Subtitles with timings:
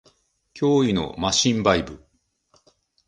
[0.55, 2.03] 脅威のマシンバイブ